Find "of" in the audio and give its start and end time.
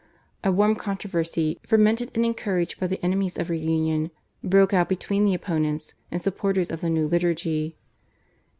3.37-3.51, 6.71-6.81